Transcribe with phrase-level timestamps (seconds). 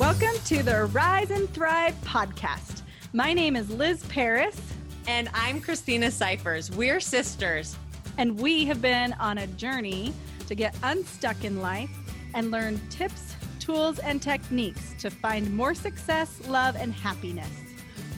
[0.00, 2.80] Welcome to the Rise and Thrive podcast.
[3.12, 4.58] My name is Liz Paris.
[5.06, 6.70] And I'm Christina Cyphers.
[6.70, 7.76] We're sisters.
[8.16, 10.14] And we have been on a journey
[10.46, 11.90] to get unstuck in life
[12.32, 17.50] and learn tips, tools, and techniques to find more success, love, and happiness.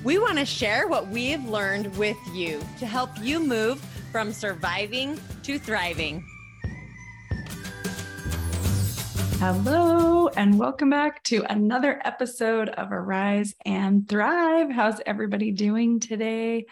[0.05, 3.81] We want to share what we've learned with you to help you move
[4.13, 6.25] from surviving to thriving.
[9.45, 14.71] Hello, and welcome back to another episode of Arise and Thrive.
[14.71, 16.67] How's everybody doing today?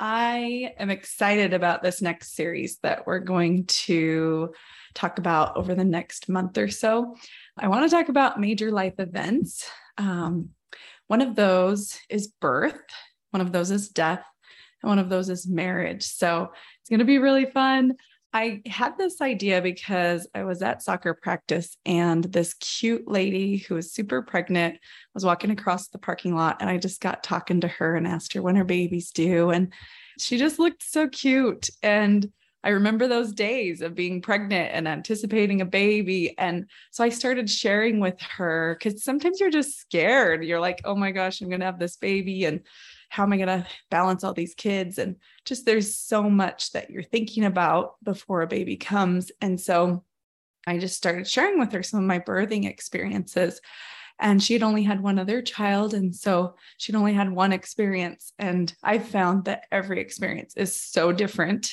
[0.00, 4.54] I am excited about this next series that we're going to
[4.94, 7.14] talk about over the next month or so.
[7.58, 9.68] I want to talk about major life events.
[9.98, 10.48] Um,
[11.08, 12.80] one of those is birth,
[13.32, 14.24] one of those is death,
[14.82, 16.04] and one of those is marriage.
[16.04, 17.96] So it's going to be really fun.
[18.34, 23.76] I had this idea because I was at soccer practice and this cute lady who
[23.76, 24.80] was super pregnant
[25.14, 26.56] was walking across the parking lot.
[26.60, 29.50] And I just got talking to her and asked her when her baby's due.
[29.50, 29.72] And
[30.18, 31.70] she just looked so cute.
[31.80, 32.28] And
[32.64, 36.36] I remember those days of being pregnant and anticipating a baby.
[36.36, 40.42] And so I started sharing with her because sometimes you're just scared.
[40.42, 42.46] You're like, oh my gosh, I'm going to have this baby.
[42.46, 42.62] And
[43.14, 44.98] how am I going to balance all these kids?
[44.98, 49.30] And just there's so much that you're thinking about before a baby comes.
[49.40, 50.02] And so
[50.66, 53.60] I just started sharing with her some of my birthing experiences.
[54.18, 55.94] And she had only had one other child.
[55.94, 58.32] And so she'd only had one experience.
[58.40, 61.72] And I found that every experience is so different.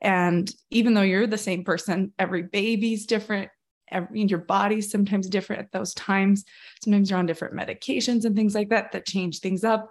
[0.00, 3.50] And even though you're the same person, every baby's different.
[3.90, 6.46] Every, your body's sometimes different at those times.
[6.82, 9.90] Sometimes you're on different medications and things like that that change things up.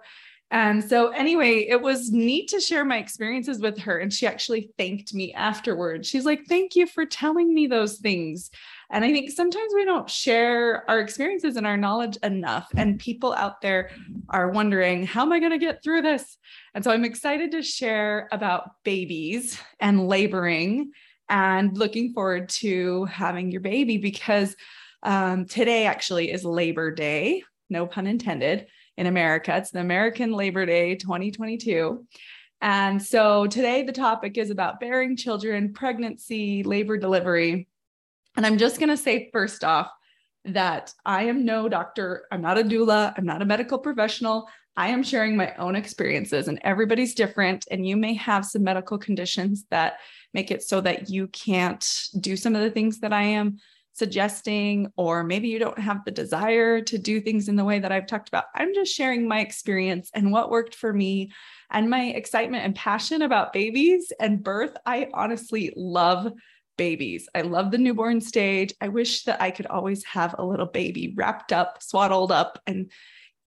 [0.50, 3.98] And so, anyway, it was neat to share my experiences with her.
[3.98, 6.08] And she actually thanked me afterwards.
[6.08, 8.50] She's like, Thank you for telling me those things.
[8.90, 12.70] And I think sometimes we don't share our experiences and our knowledge enough.
[12.74, 13.90] And people out there
[14.30, 16.38] are wondering, How am I going to get through this?
[16.74, 20.92] And so, I'm excited to share about babies and laboring
[21.28, 24.56] and looking forward to having your baby because
[25.02, 28.66] um, today actually is Labor Day, no pun intended
[28.98, 29.56] in America.
[29.56, 32.04] It's the American Labor Day 2022.
[32.60, 37.68] And so today the topic is about bearing children, pregnancy, labor, delivery.
[38.36, 39.88] And I'm just going to say first off
[40.46, 42.26] that I am no doctor.
[42.32, 43.14] I'm not a doula.
[43.16, 44.48] I'm not a medical professional.
[44.76, 47.66] I am sharing my own experiences, and everybody's different.
[47.70, 49.98] And you may have some medical conditions that
[50.34, 51.84] make it so that you can't
[52.20, 53.58] do some of the things that I am
[53.98, 57.92] suggesting, or maybe you don't have the desire to do things in the way that
[57.92, 58.44] I've talked about.
[58.54, 61.32] I'm just sharing my experience and what worked for me
[61.70, 64.76] and my excitement and passion about babies and birth.
[64.86, 66.32] I honestly love
[66.76, 67.28] babies.
[67.34, 68.72] I love the newborn stage.
[68.80, 72.90] I wish that I could always have a little baby wrapped up, swaddled up, and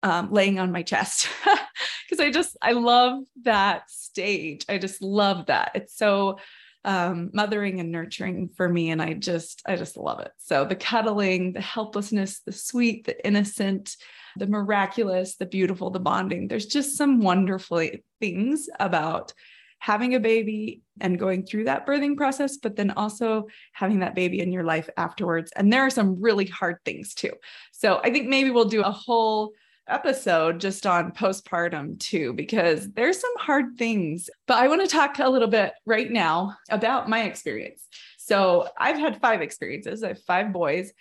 [0.02, 1.28] um, laying on my chest
[2.08, 4.64] because I just, I love that stage.
[4.68, 5.72] I just love that.
[5.74, 6.38] It's so
[6.86, 8.90] um, mothering and nurturing for me.
[8.90, 10.30] And I just, I just love it.
[10.38, 13.96] So the cuddling, the helplessness, the sweet, the innocent,
[14.36, 16.46] the miraculous, the beautiful, the bonding.
[16.46, 17.84] There's just some wonderful
[18.20, 19.34] things about
[19.80, 24.40] having a baby and going through that birthing process, but then also having that baby
[24.40, 25.52] in your life afterwards.
[25.56, 27.32] And there are some really hard things too.
[27.72, 29.52] So I think maybe we'll do a whole
[29.88, 34.28] episode just on postpartum too, because there's some hard things.
[34.46, 37.86] But I want to talk a little bit right now about my experience.
[38.18, 40.92] So I've had five experiences, I have five boys.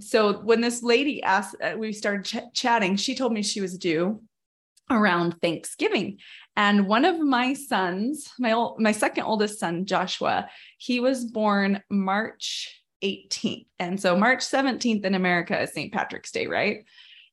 [0.00, 3.78] So when this lady asked, uh, we started ch- chatting, she told me she was
[3.78, 4.22] due
[4.90, 6.18] around Thanksgiving.
[6.56, 11.82] And one of my sons, my old, my second oldest son, Joshua, he was born
[11.90, 13.66] March 18th.
[13.78, 15.92] And so March 17th in America is St.
[15.92, 16.84] Patrick's Day, right?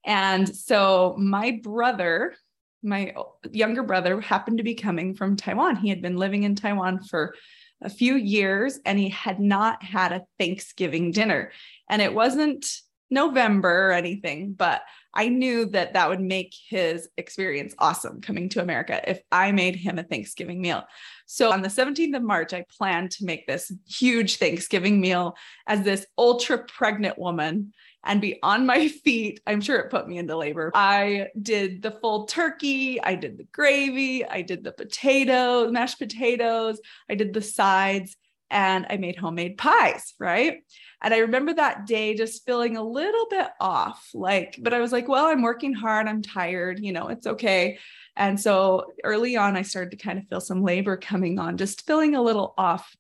[0.05, 2.35] And so my brother,
[2.83, 3.13] my
[3.51, 5.75] younger brother, happened to be coming from Taiwan.
[5.75, 7.35] He had been living in Taiwan for
[7.81, 11.51] a few years and he had not had a Thanksgiving dinner.
[11.89, 12.67] And it wasn't
[13.09, 14.81] November or anything, but
[15.13, 19.75] I knew that that would make his experience awesome coming to America if I made
[19.75, 20.85] him a Thanksgiving meal.
[21.25, 25.35] So on the 17th of March, I planned to make this huge Thanksgiving meal
[25.67, 29.41] as this ultra pregnant woman and be on my feet.
[29.45, 30.71] I'm sure it put me into labor.
[30.73, 36.79] I did the full turkey, I did the gravy, I did the potatoes, mashed potatoes,
[37.09, 38.15] I did the sides,
[38.49, 40.57] and I made homemade pies, right?
[41.01, 44.91] And I remember that day just feeling a little bit off, like, but I was
[44.91, 47.79] like, well, I'm working hard, I'm tired, you know, it's okay.
[48.15, 51.87] And so early on, I started to kind of feel some labor coming on, just
[51.87, 52.93] feeling a little off.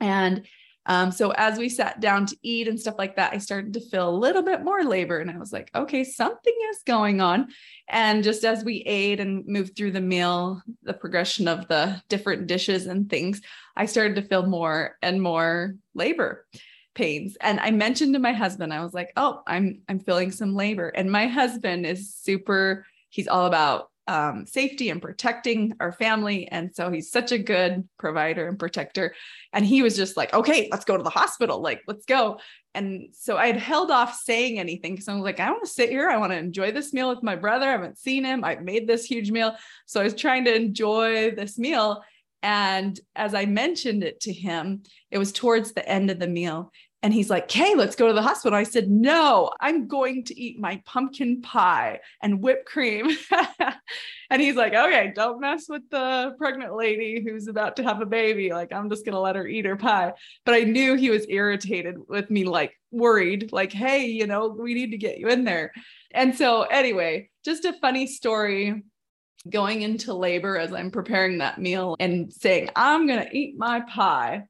[0.00, 0.46] And
[0.86, 3.80] Um, so as we sat down to eat and stuff like that, I started to
[3.80, 5.18] feel a little bit more labor.
[5.18, 7.48] And I was like, okay, something is going on.
[7.88, 12.46] And just as we ate and moved through the meal, the progression of the different
[12.46, 13.40] dishes and things,
[13.76, 16.46] I started to feel more and more labor
[16.94, 17.36] pains.
[17.40, 20.88] And I mentioned to my husband, I was like, oh, I'm I'm feeling some labor.
[20.88, 26.48] And my husband is super, he's all about um, safety and protecting our family.
[26.48, 29.14] And so he's such a good provider and protector.
[29.52, 31.60] And he was just like, okay, let's go to the hospital.
[31.62, 32.40] Like, let's go.
[32.74, 35.70] And so I had held off saying anything because I was like, I want to
[35.70, 36.10] sit here.
[36.10, 37.68] I want to enjoy this meal with my brother.
[37.68, 38.42] I haven't seen him.
[38.42, 39.54] I've made this huge meal.
[39.86, 42.02] So I was trying to enjoy this meal.
[42.42, 44.82] And as I mentioned it to him,
[45.12, 46.72] it was towards the end of the meal.
[47.02, 48.58] And he's like, Hey, let's go to the hospital.
[48.58, 53.10] I said, No, I'm going to eat my pumpkin pie and whipped cream.
[54.30, 58.06] and he's like, Okay, don't mess with the pregnant lady who's about to have a
[58.06, 58.50] baby.
[58.50, 60.12] Like, I'm just going to let her eat her pie.
[60.44, 64.74] But I knew he was irritated with me, like worried, like, Hey, you know, we
[64.74, 65.72] need to get you in there.
[66.12, 68.82] And so, anyway, just a funny story
[69.48, 73.80] going into labor as I'm preparing that meal and saying, I'm going to eat my
[73.80, 74.44] pie.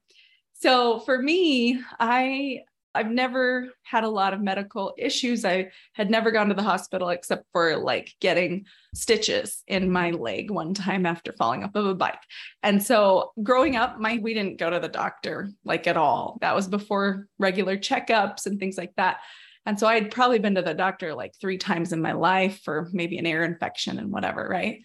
[0.61, 2.61] So for me, I
[2.93, 5.45] I've never had a lot of medical issues.
[5.45, 10.51] I had never gone to the hospital except for like getting stitches in my leg
[10.51, 12.21] one time after falling off of a bike.
[12.63, 16.37] And so growing up, my we didn't go to the doctor like at all.
[16.41, 19.17] That was before regular checkups and things like that.
[19.65, 22.89] And so I'd probably been to the doctor like three times in my life for
[22.91, 24.81] maybe an ear infection and whatever, right?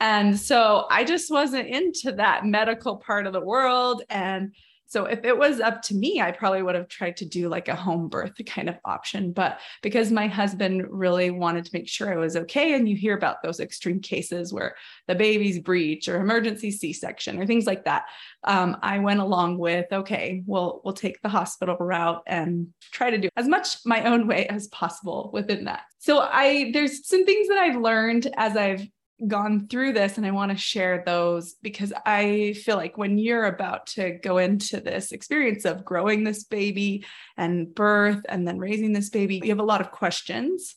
[0.00, 4.54] And so I just wasn't into that medical part of the world and
[4.90, 7.68] so if it was up to me, I probably would have tried to do like
[7.68, 9.30] a home birth kind of option.
[9.30, 13.16] But because my husband really wanted to make sure I was okay, and you hear
[13.16, 14.74] about those extreme cases where
[15.06, 18.06] the baby's breech or emergency C-section or things like that,
[18.42, 23.18] um, I went along with okay, we'll we'll take the hospital route and try to
[23.18, 25.82] do as much my own way as possible within that.
[25.98, 28.88] So I there's some things that I've learned as I've
[29.26, 33.46] gone through this and I want to share those because I feel like when you're
[33.46, 37.04] about to go into this experience of growing this baby
[37.36, 40.76] and birth and then raising this baby, you have a lot of questions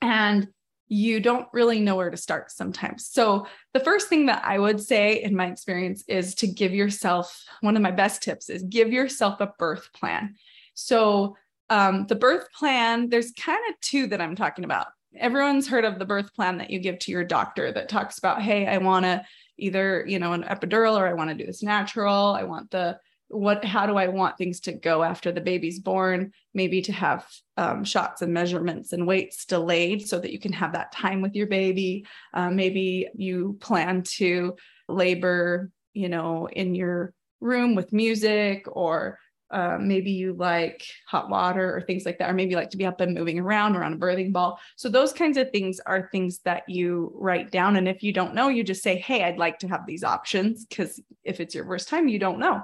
[0.00, 0.48] and
[0.88, 3.06] you don't really know where to start sometimes.
[3.06, 7.42] So, the first thing that I would say in my experience is to give yourself
[7.62, 10.34] one of my best tips is give yourself a birth plan.
[10.74, 11.36] So,
[11.70, 15.98] um, the birth plan, there's kind of two that I'm talking about everyone's heard of
[15.98, 19.04] the birth plan that you give to your doctor that talks about, hey, I want
[19.04, 19.24] to
[19.58, 22.34] either, you know, an epidural or I want to do this natural.
[22.34, 26.30] I want the what how do i want things to go after the baby's born
[26.52, 27.26] maybe to have
[27.56, 31.34] um, shots and measurements and weights delayed so that you can have that time with
[31.34, 34.54] your baby uh, maybe you plan to
[34.88, 39.18] labor you know in your room with music or
[39.54, 42.76] uh, maybe you like hot water or things like that, or maybe you like to
[42.76, 44.58] be up and moving around or on a birthing ball.
[44.74, 47.76] So those kinds of things are things that you write down.
[47.76, 50.66] And if you don't know, you just say, Hey, I'd like to have these options.
[50.74, 52.62] Cause if it's your first time, you don't know.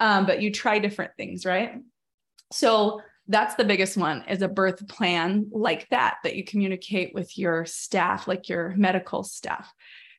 [0.00, 1.76] Um, but you try different things, right?
[2.52, 7.38] So that's the biggest one is a birth plan like that, that you communicate with
[7.38, 9.72] your staff, like your medical staff.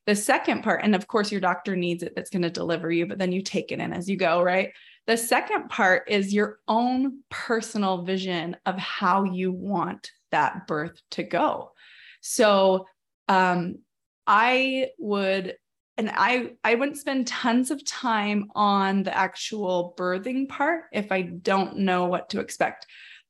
[0.07, 3.05] The second part, and of course, your doctor needs it that's going to deliver you,
[3.05, 4.71] but then you take it in as you go, right?
[5.07, 11.23] The second part is your own personal vision of how you want that birth to
[11.23, 11.71] go.
[12.21, 12.87] So,
[13.27, 13.79] um,
[14.27, 15.55] I would
[15.97, 21.21] and I I wouldn't spend tons of time on the actual birthing part if I
[21.21, 22.87] don't know what to expect.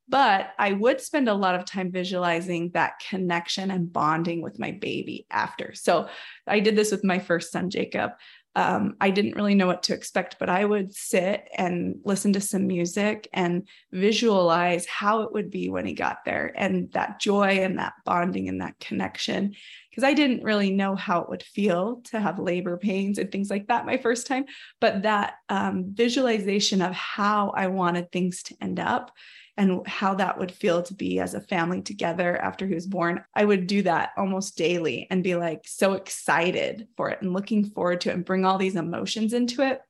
[0.08, 4.72] But I would spend a lot of time visualizing that connection and bonding with my
[4.72, 5.74] baby after.
[5.74, 6.08] So
[6.46, 8.12] I did this with my first son, Jacob
[8.56, 12.42] um, I didn't really know what to expect, but I would sit and listen to
[12.42, 17.60] some music and visualize how it would be when he got there and that joy
[17.60, 19.56] and that bonding and that connection.
[19.90, 23.50] Because I didn't really know how it would feel to have labor pains and things
[23.50, 24.46] like that my first time,
[24.80, 29.12] but that um, visualization of how I wanted things to end up
[29.58, 33.24] and how that would feel to be as a family together after he was born.
[33.34, 37.66] I would do that almost daily and be like so excited for it and looking
[37.66, 39.82] forward to it and bring all these emotions into it.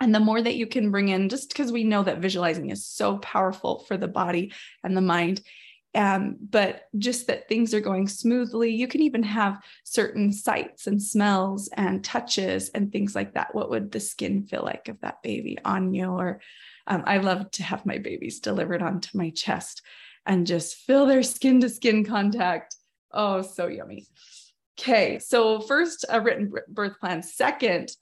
[0.00, 2.84] And the more that you can bring in, just because we know that visualizing is
[2.84, 4.52] so powerful for the body
[4.84, 5.40] and the mind.
[5.94, 8.70] Um, but just that things are going smoothly.
[8.70, 13.54] You can even have certain sights and smells and touches and things like that.
[13.54, 16.08] What would the skin feel like of that baby on you?
[16.10, 16.42] Or
[16.86, 19.82] um, I love to have my babies delivered onto my chest
[20.24, 22.76] and just feel their skin to skin contact.
[23.12, 24.06] Oh, so yummy.
[24.78, 27.92] Okay, so first a written birth plan, second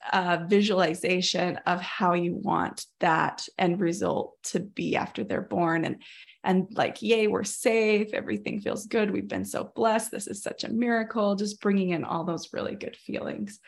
[0.49, 6.03] visualization of how you want that end result to be after they're born, and
[6.43, 10.65] and like, yay, we're safe, everything feels good, we've been so blessed, this is such
[10.65, 13.61] a miracle, just bringing in all those really good feelings.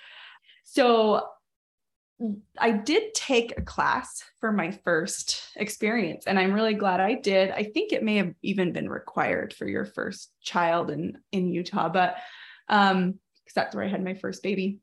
[0.66, 1.30] So
[2.58, 7.52] I did take a class for my first experience, and I'm really glad I did.
[7.52, 11.90] I think it may have even been required for your first child in in Utah,
[11.90, 12.18] but
[12.70, 14.80] um, because that's where I had my first baby.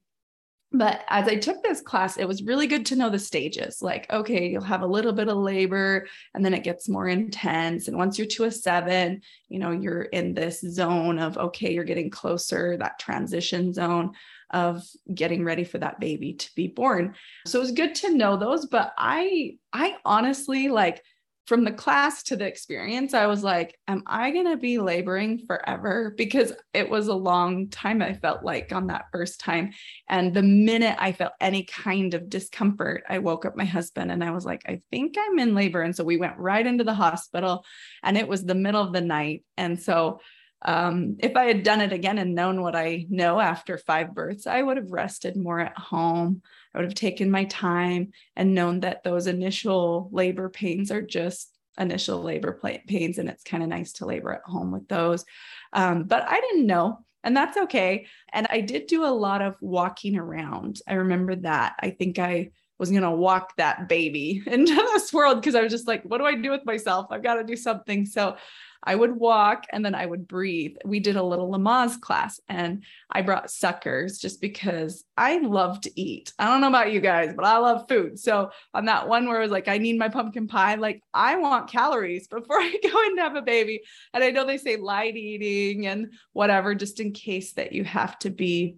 [0.75, 3.81] But as I took this class, it was really good to know the stages.
[3.81, 7.87] Like, okay, you'll have a little bit of labor and then it gets more intense.
[7.87, 11.85] And once you're to a seven, you know, you're in this zone of, okay, you're
[11.85, 14.15] getting closer, that transition zone
[14.55, 14.83] of
[15.13, 17.15] getting ready for that baby to be born.
[17.47, 18.65] So it was good to know those.
[18.65, 21.03] But I, I honestly like,
[21.47, 25.45] from the class to the experience, I was like, am I going to be laboring
[25.47, 26.15] forever?
[26.17, 29.73] Because it was a long time, I felt like on that first time.
[30.09, 34.25] And the minute I felt any kind of discomfort, I woke up my husband and
[34.25, 35.83] I was like, I think I'm in labor.
[35.83, 37.67] And so we went right into the hospital
[38.03, 39.45] and it was the middle of the night.
[39.59, 40.21] And so
[40.65, 44.47] um, if I had done it again and known what I know after five births,
[44.47, 46.43] I would have rested more at home.
[46.75, 51.51] I would have taken my time and known that those initial labor pains are just
[51.79, 55.25] initial labor pains, and it's kind of nice to labor at home with those.
[55.73, 58.07] Um, but I didn't know, and that's okay.
[58.33, 60.81] And I did do a lot of walking around.
[60.89, 61.75] I remember that.
[61.81, 65.73] I think I was going to walk that baby into this world because I was
[65.73, 67.07] just like, what do I do with myself?
[67.11, 68.07] I've got to do something.
[68.07, 68.37] So
[68.85, 70.77] I would walk and then I would breathe.
[70.85, 76.01] We did a little Lamaze class and I brought suckers just because I love to
[76.01, 76.33] eat.
[76.39, 78.19] I don't know about you guys, but I love food.
[78.19, 81.37] So on that one where I was like, I need my pumpkin pie, like I
[81.37, 83.81] want calories before I go to have a baby.
[84.13, 88.19] And I know they say light eating and whatever, just in case that you have
[88.21, 88.77] to be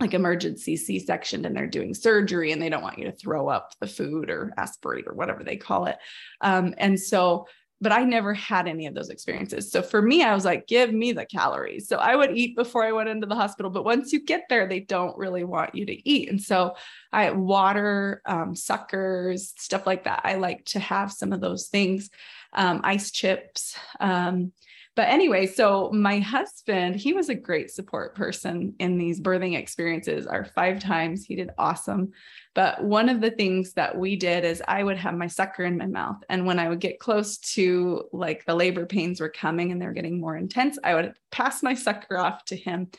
[0.00, 3.74] like emergency C-section and they're doing surgery and they don't want you to throw up
[3.80, 5.98] the food or aspirate or whatever they call it.
[6.40, 7.46] Um, and so
[7.80, 9.72] but I never had any of those experiences.
[9.72, 11.88] So for me, I was like, give me the calories.
[11.88, 13.70] So I would eat before I went into the hospital.
[13.70, 16.28] But once you get there, they don't really want you to eat.
[16.28, 16.74] And so
[17.12, 20.20] I water, um, suckers, stuff like that.
[20.24, 22.10] I like to have some of those things,
[22.52, 23.76] um, ice chips.
[23.98, 24.52] Um,
[25.00, 30.26] but anyway, so my husband, he was a great support person in these birthing experiences.
[30.26, 32.12] Our five times, he did awesome.
[32.54, 35.78] But one of the things that we did is I would have my sucker in
[35.78, 36.18] my mouth.
[36.28, 39.94] And when I would get close to like the labor pains were coming and they're
[39.94, 42.90] getting more intense, I would pass my sucker off to him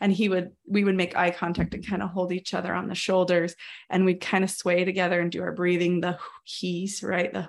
[0.00, 2.88] and he would we would make eye contact and kind of hold each other on
[2.88, 3.54] the shoulders
[3.90, 7.48] and we'd kind of sway together and do our breathing the he's right the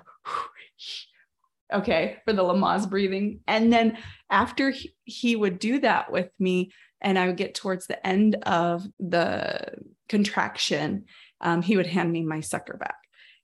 [1.72, 3.40] okay, for the Lamaze breathing.
[3.46, 3.98] And then
[4.30, 8.36] after he, he would do that with me, and I would get towards the end
[8.46, 9.74] of the
[10.08, 11.04] contraction,
[11.40, 12.96] um, he would hand me my sucker back.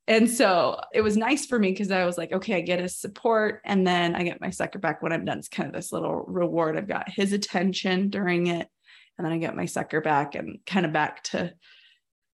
[0.09, 2.97] And so it was nice for me because I was like, okay, I get his
[2.97, 5.38] support and then I get my sucker back when I'm done.
[5.38, 6.76] It's kind of this little reward.
[6.76, 8.69] I've got his attention during it.
[9.17, 11.52] And then I get my sucker back and kind of back to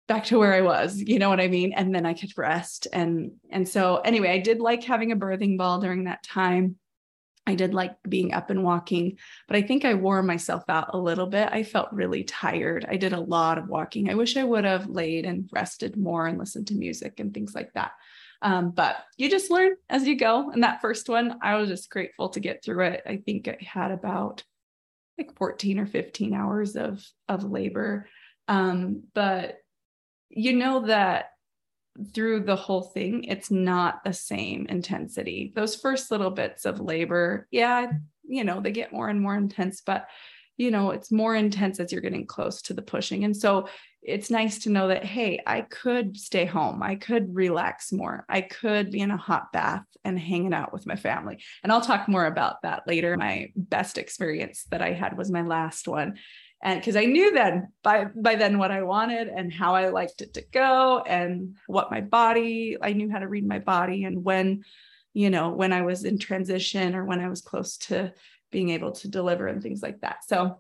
[0.08, 1.74] back to where I was, you know what I mean?
[1.74, 2.88] And then I could rest.
[2.92, 6.78] And and so anyway, I did like having a birthing ball during that time.
[7.46, 9.18] I did like being up and walking,
[9.50, 11.50] but I think I wore myself out a little bit.
[11.52, 12.86] I felt really tired.
[12.88, 14.10] I did a lot of walking.
[14.10, 17.54] I wish I would have laid and rested more and listened to music and things
[17.54, 17.92] like that.
[18.42, 20.52] Um, but you just learn as you go.
[20.52, 23.04] And that first one, I was just grateful to get through it.
[23.06, 24.44] I think I had about
[25.18, 28.08] like 14 or 15 hours of of labor.
[28.48, 29.63] Um, but
[30.36, 31.28] you know that
[32.14, 35.54] through the whole thing, it's not the same intensity.
[35.56, 37.92] Those first little bits of labor, yeah,
[38.24, 40.08] you know, they get more and more intense, but
[40.58, 43.24] you know, it's more intense as you're getting close to the pushing.
[43.24, 43.68] And so
[44.04, 46.84] it's nice to know that, hey, I could stay home.
[46.84, 48.26] I could relax more.
[48.30, 51.40] I could be in a hot bath and hanging out with my family.
[51.64, 53.18] And I'll talk more about that later.
[53.18, 56.18] My best experience that I had was my last one
[56.64, 60.22] and because I knew then by by then what I wanted and how I liked
[60.22, 64.24] it to go and what my body I knew how to read my body and
[64.24, 64.64] when
[65.14, 68.14] you know when I was in transition or when I was close to
[68.52, 70.24] being able to deliver and things like that.
[70.26, 70.60] So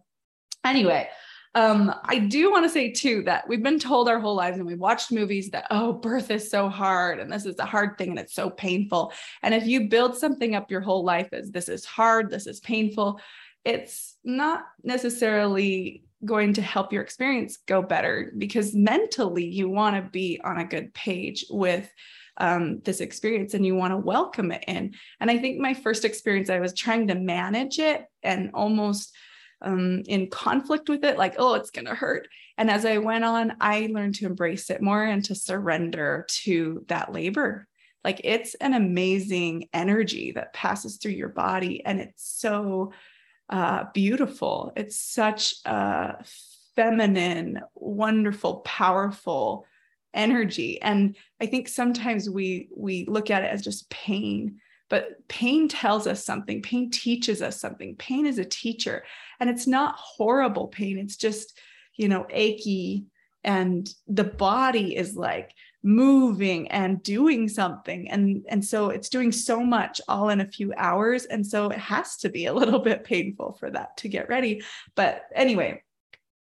[0.65, 1.09] anyway,
[1.55, 4.65] um, I do want to say too that we've been told our whole lives and
[4.65, 8.09] we've watched movies that, oh, birth is so hard and this is a hard thing
[8.09, 9.13] and it's so painful.
[9.43, 12.59] And if you build something up your whole life as this is hard, this is
[12.59, 13.21] painful,
[13.65, 20.09] it's not necessarily going to help your experience go better because mentally you want to
[20.09, 21.89] be on a good page with
[22.37, 24.93] um, this experience and you want to welcome it in.
[25.19, 29.13] And I think my first experience, I was trying to manage it and almost
[29.61, 32.27] um, in conflict with it, like, oh, it's going to hurt.
[32.57, 36.85] And as I went on, I learned to embrace it more and to surrender to
[36.87, 37.67] that labor.
[38.03, 41.85] Like it's an amazing energy that passes through your body.
[41.85, 42.91] And it's so
[43.49, 44.71] uh, beautiful.
[44.75, 46.23] It's such a
[46.75, 49.65] feminine, wonderful, powerful
[50.13, 50.81] energy.
[50.81, 54.59] And I think sometimes we we look at it as just pain
[54.93, 56.61] but pain tells us something.
[56.61, 57.95] Pain teaches us something.
[57.95, 59.03] Pain is a teacher.
[59.39, 60.99] And it's not horrible pain.
[60.99, 61.57] It's just
[61.95, 63.05] you know achy.
[63.43, 69.61] And the body is like moving and doing something and and so it's doing so
[69.61, 73.03] much all in a few hours and so it has to be a little bit
[73.03, 74.63] painful for that to get ready
[74.95, 75.81] but anyway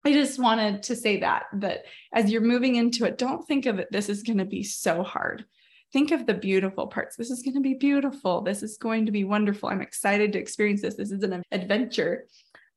[0.04, 3.78] I just wanted to say that that as you're moving into it don't think of
[3.78, 5.46] it this is going to be so hard
[5.92, 7.16] think of the beautiful parts.
[7.16, 8.42] This is going to be beautiful.
[8.42, 9.68] This is going to be wonderful.
[9.68, 10.94] I'm excited to experience this.
[10.94, 12.26] This is an adventure.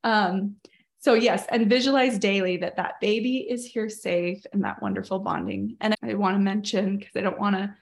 [0.02, 0.56] Um,
[1.04, 5.76] so yes, and visualize daily that that baby is here safe and that wonderful bonding.
[5.82, 7.74] And I want to mention because I don't want to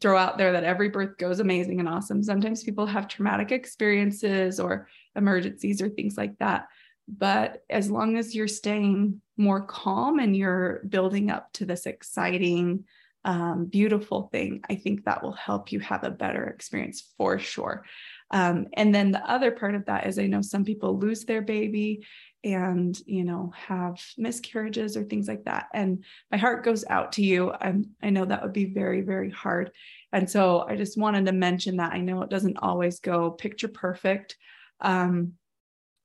[0.00, 2.24] throw out there that every birth goes amazing and awesome.
[2.24, 6.66] Sometimes people have traumatic experiences or emergencies or things like that.
[7.06, 12.82] But as long as you're staying more calm and you're building up to this exciting,
[13.24, 17.84] um, beautiful thing, I think that will help you have a better experience for sure.
[18.32, 21.42] Um, and then the other part of that is I know some people lose their
[21.42, 22.04] baby
[22.46, 27.22] and you know have miscarriages or things like that and my heart goes out to
[27.22, 29.72] you I'm, i know that would be very very hard
[30.12, 33.68] and so i just wanted to mention that i know it doesn't always go picture
[33.68, 34.36] perfect
[34.80, 35.32] um,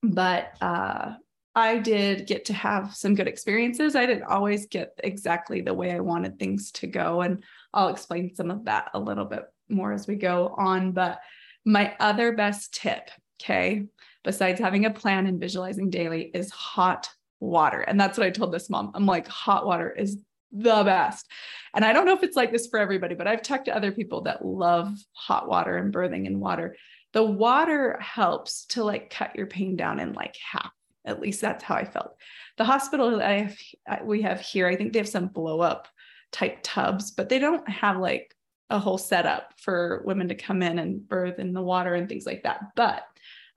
[0.02, 1.14] but uh,
[1.54, 3.94] I did get to have some good experiences.
[3.94, 7.20] I didn't always get exactly the way I wanted things to go.
[7.20, 7.44] And
[7.74, 10.92] I'll explain some of that a little bit more as we go on.
[10.92, 11.20] But
[11.64, 13.84] my other best tip, okay,
[14.24, 17.10] besides having a plan and visualizing daily, is hot
[17.40, 17.80] water.
[17.80, 18.92] And that's what I told this mom.
[18.94, 20.18] I'm like, hot water is
[20.52, 21.30] the best.
[21.74, 23.92] And I don't know if it's like this for everybody, but I've talked to other
[23.92, 26.76] people that love hot water and birthing in water.
[27.12, 30.72] The water helps to like cut your pain down in like half
[31.04, 32.16] at least that's how I felt.
[32.58, 33.54] The hospital that I
[33.86, 35.88] have, we have here, I think they have some blow up
[36.30, 38.34] type tubs, but they don't have like
[38.70, 42.24] a whole setup for women to come in and birth in the water and things
[42.24, 43.04] like that, but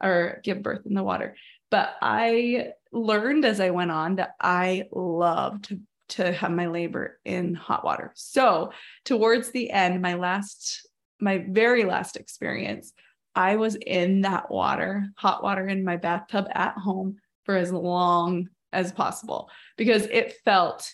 [0.03, 1.36] or give birth in the water.
[1.71, 7.19] But I learned as I went on that I love to to have my labor
[7.25, 8.12] in hot water.
[8.15, 8.71] So
[9.05, 10.88] towards the end, my last,
[11.19, 12.93] my very last experience,
[13.34, 18.49] I was in that water, hot water in my bathtub at home for as long
[18.71, 20.93] as possible because it felt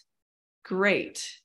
[0.64, 1.41] great.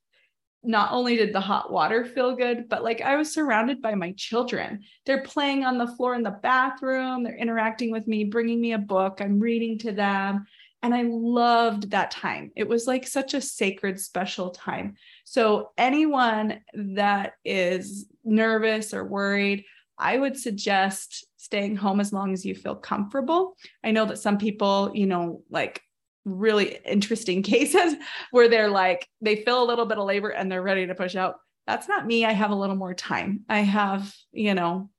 [0.67, 4.13] Not only did the hot water feel good, but like I was surrounded by my
[4.13, 4.81] children.
[5.05, 8.79] They're playing on the floor in the bathroom, they're interacting with me, bringing me a
[8.79, 10.47] book, I'm reading to them.
[10.83, 12.53] And I loved that time.
[12.55, 14.97] It was like such a sacred, special time.
[15.25, 19.65] So, anyone that is nervous or worried,
[19.99, 23.57] I would suggest staying home as long as you feel comfortable.
[23.85, 25.81] I know that some people, you know, like
[26.27, 27.95] really interesting cases
[28.31, 31.17] where they're like, they feel a little bit of labor and they're ready to push
[31.17, 31.37] out.
[31.67, 32.25] That's not me.
[32.25, 33.45] I have a little more time.
[33.49, 34.91] I have, you know,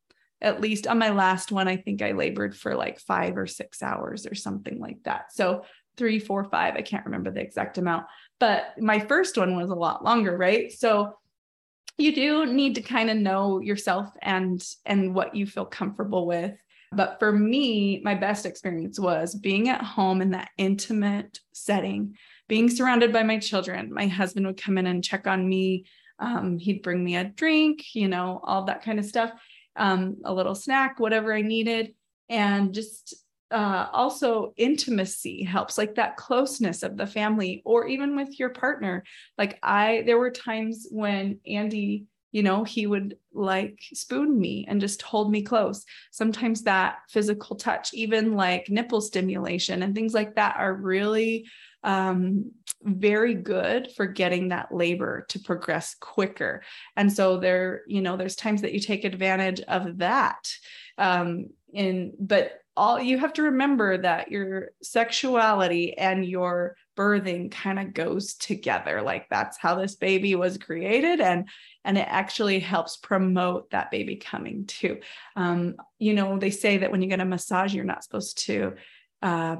[0.42, 3.82] at least on my last one, I think I labored for like five or six
[3.82, 5.34] hours or something like that.
[5.34, 5.64] So
[5.98, 8.06] three, four, five, I can't remember the exact amount.
[8.40, 10.72] But my first one was a lot longer, right?
[10.72, 11.14] So
[11.98, 16.54] you do need to kind of know yourself and and what you feel comfortable with
[16.92, 22.16] but for me my best experience was being at home in that intimate setting
[22.48, 23.94] being surrounded by my children.
[23.94, 25.86] My husband would come in and check on me.
[26.20, 29.32] Um, he'd bring me a drink you know all that kind of stuff
[29.76, 31.94] um, a little snack whatever i needed.
[32.30, 33.14] And just
[33.52, 39.04] uh, also intimacy helps like that closeness of the family or even with your partner.
[39.38, 42.06] Like i there were times when andy
[42.38, 45.84] you know he would like spoon me and just hold me close.
[46.12, 51.48] Sometimes that physical touch even like nipple stimulation and things like that are really
[51.84, 52.52] um,
[52.84, 56.62] very good for getting that labor to progress quicker.
[56.96, 60.48] And so there you know there's times that you take advantage of that
[61.00, 67.80] um, in but all you have to remember that your sexuality and your birthing kind
[67.80, 71.48] of goes together like that's how this baby was created and
[71.86, 75.00] and it actually helps promote that baby coming too.
[75.36, 78.74] Um, you know they say that when you get a massage you're not supposed to
[79.22, 79.58] uh,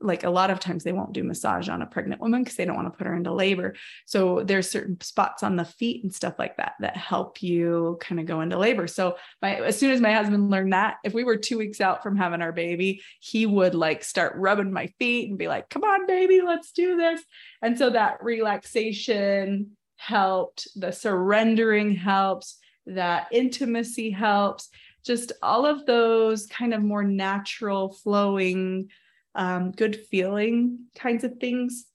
[0.00, 2.64] like a lot of times they won't do massage on a pregnant woman because they
[2.64, 3.74] don't want to put her into labor.
[4.06, 8.20] So there's certain spots on the feet and stuff like that that help you kind
[8.20, 8.86] of go into labor.
[8.86, 12.02] So my as soon as my husband learned that, if we were two weeks out
[12.02, 15.84] from having our baby, he would like start rubbing my feet and be like, "Come
[15.84, 17.22] on, baby, let's do this."
[17.62, 24.70] And so that relaxation helped, the surrendering helps, that intimacy helps
[25.04, 28.88] just all of those kind of more natural flowing
[29.34, 31.86] um, good feeling kinds of things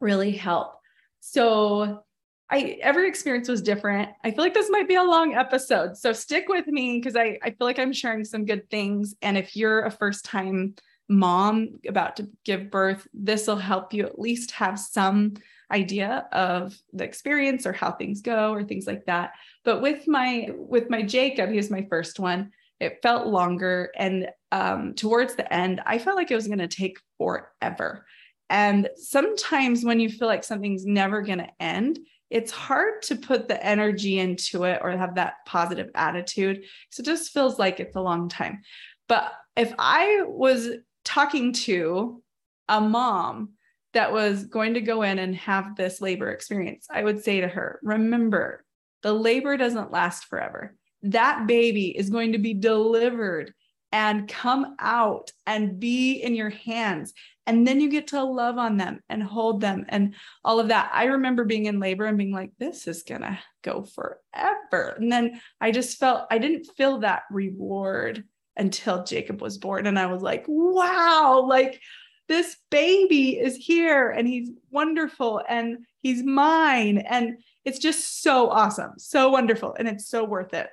[0.00, 0.74] really help.
[1.20, 2.04] So
[2.50, 4.10] I every experience was different.
[4.24, 5.96] I feel like this might be a long episode.
[5.96, 9.14] So stick with me because I, I feel like I'm sharing some good things.
[9.20, 10.74] And if you're a first time
[11.08, 15.34] mom about to give birth, this will help you at least have some
[15.70, 19.32] idea of the experience or how things go or things like that.
[19.64, 22.52] But with my with my Jacob, he was my first one.
[22.80, 23.90] It felt longer.
[23.96, 28.06] And um, towards the end, I felt like it was going to take forever.
[28.50, 31.98] And sometimes when you feel like something's never going to end,
[32.30, 36.64] it's hard to put the energy into it or have that positive attitude.
[36.90, 38.60] So it just feels like it's a long time.
[39.06, 40.68] But if I was
[41.04, 42.22] talking to
[42.68, 43.50] a mom
[43.94, 47.48] that was going to go in and have this labor experience, I would say to
[47.48, 48.64] her, remember,
[49.02, 53.52] the labor doesn't last forever that baby is going to be delivered
[53.92, 57.14] and come out and be in your hands.
[57.46, 60.90] And then you get to love on them and hold them and all of that.
[60.92, 64.96] I remember being in labor and being like, this is going to go forever.
[64.98, 68.24] And then I just felt, I didn't feel that reward
[68.56, 69.86] until Jacob was born.
[69.86, 71.80] And I was like, wow, like
[72.28, 76.98] this baby is here and he's wonderful and he's mine.
[76.98, 79.74] And it's just so awesome, so wonderful.
[79.78, 80.68] And it's so worth it.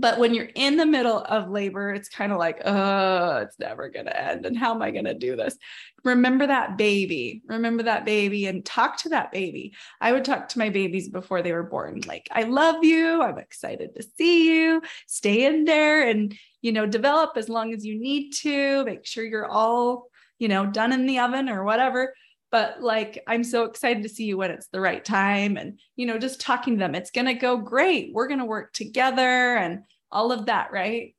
[0.00, 3.88] But when you're in the middle of labor, it's kind of like, oh, it's never
[3.88, 4.46] going to end.
[4.46, 5.56] And how am I going to do this?
[6.04, 7.42] Remember that baby.
[7.48, 9.74] Remember that baby and talk to that baby.
[10.00, 12.02] I would talk to my babies before they were born.
[12.06, 13.22] Like, I love you.
[13.22, 14.82] I'm excited to see you.
[15.08, 16.32] Stay in there and,
[16.62, 18.84] you know, develop as long as you need to.
[18.84, 22.14] Make sure you're all, you know, done in the oven or whatever
[22.50, 26.06] but like i'm so excited to see you when it's the right time and you
[26.06, 28.12] know just talking to them it's going to go great.
[28.12, 31.14] We're going to work together and all of that right?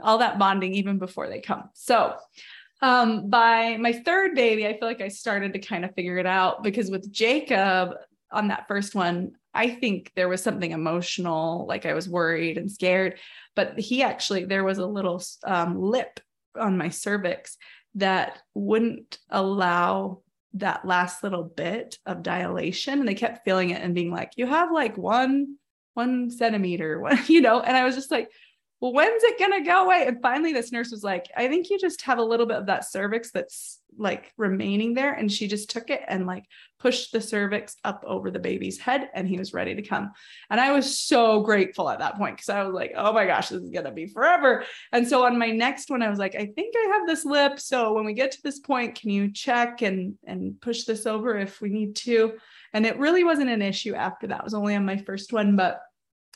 [0.00, 1.70] All that bonding even before they come.
[1.74, 2.16] So
[2.82, 6.26] um, by my third baby i feel like i started to kind of figure it
[6.26, 7.94] out because with jacob
[8.32, 12.70] on that first one i think there was something emotional like i was worried and
[12.70, 13.18] scared
[13.54, 16.18] but he actually there was a little um, lip
[16.58, 17.56] on my cervix
[17.94, 20.20] that wouldn't allow
[20.54, 24.46] that last little bit of dilation and they kept feeling it and being like you
[24.46, 25.56] have like one
[25.94, 27.60] one centimeter one you know?
[27.60, 28.30] And i was just like
[28.90, 30.04] when's it going to go away?
[30.06, 32.66] And finally this nurse was like i think you just have a little bit of
[32.66, 35.12] that cervix that's like remaining there.
[35.12, 36.44] And she just took it and like
[36.78, 40.12] pushed the cervix up over the baby's head and he was ready to come.
[40.50, 43.50] And i was so grateful at that point because i was like oh my gosh
[43.50, 44.64] this is going to be forever.
[44.92, 47.60] And so on my next one i was like i think i have this lip.
[47.60, 51.38] So when we get to this point can you check and and push this over
[51.38, 52.34] if we need to?
[52.72, 54.40] And it really wasn't an issue after that.
[54.40, 55.80] It was only on my first one but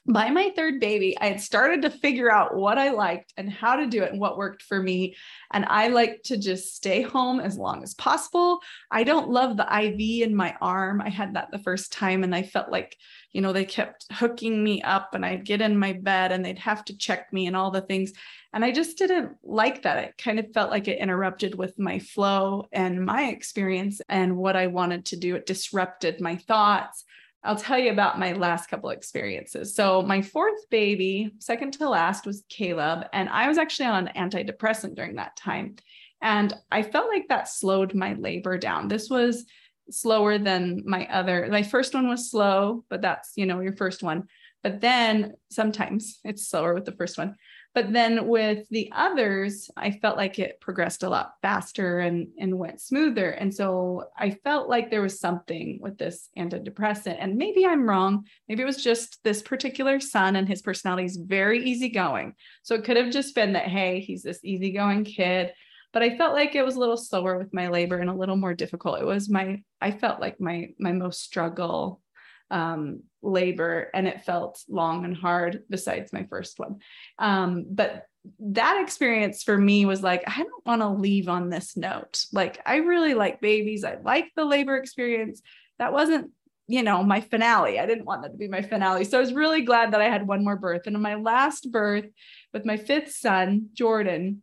[0.08, 3.76] by my third baby, I had started to figure out what I liked and how
[3.76, 5.16] to do it and what worked for me.
[5.50, 8.60] And I like to just stay home as long as possible.
[8.90, 11.00] I don't love the IV in my arm.
[11.00, 12.96] I had that the first time and I felt like,
[13.32, 16.58] you know, they kept hooking me up and I'd get in my bed and they'd
[16.60, 18.12] have to check me and all the things.
[18.52, 20.04] And I just didn't like that.
[20.04, 24.54] It kind of felt like it interrupted with my flow and my experience and what
[24.54, 25.34] I wanted to do.
[25.34, 27.04] It disrupted my thoughts.
[27.46, 29.74] I'll tell you about my last couple experiences.
[29.74, 33.06] So, my fourth baby, second to last, was Caleb.
[33.12, 35.76] And I was actually on an antidepressant during that time.
[36.20, 38.88] And I felt like that slowed my labor down.
[38.88, 39.46] This was
[39.90, 41.46] slower than my other.
[41.50, 44.24] My first one was slow, but that's, you know, your first one.
[44.62, 47.36] But then sometimes it's slower with the first one.
[47.76, 52.58] But then with the others, I felt like it progressed a lot faster and, and
[52.58, 53.32] went smoother.
[53.32, 57.18] And so I felt like there was something with this antidepressant.
[57.20, 58.24] And maybe I'm wrong.
[58.48, 62.32] Maybe it was just this particular son and his personality is very easygoing.
[62.62, 65.52] So it could have just been that, hey, he's this easygoing kid.
[65.92, 68.36] But I felt like it was a little slower with my labor and a little
[68.36, 69.02] more difficult.
[69.02, 72.00] It was my, I felt like my my most struggle
[72.50, 76.78] um, labor and it felt long and hard besides my first one.
[77.18, 78.04] Um, but
[78.40, 82.24] that experience for me was like, I don't want to leave on this note.
[82.32, 83.84] Like, I really like babies.
[83.84, 85.42] I like the labor experience.
[85.78, 86.30] That wasn't,
[86.66, 87.78] you know, my finale.
[87.78, 89.04] I didn't want that to be my finale.
[89.04, 90.82] So I was really glad that I had one more birth.
[90.86, 92.06] And in my last birth
[92.52, 94.42] with my fifth son, Jordan,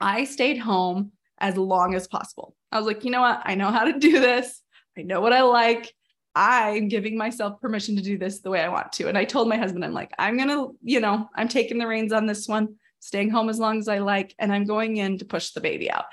[0.00, 2.54] I stayed home as long as possible.
[2.72, 3.40] I was like, you know what?
[3.44, 4.60] I know how to do this.
[4.98, 5.92] I know what I like.
[6.36, 9.08] I'm giving myself permission to do this the way I want to.
[9.08, 11.86] And I told my husband, I'm like, I'm going to, you know, I'm taking the
[11.86, 15.16] reins on this one, staying home as long as I like, and I'm going in
[15.18, 16.04] to push the baby out.